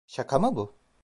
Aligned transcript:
Şaka 0.07 0.39
mı 0.39 0.55
bu? 0.55 0.75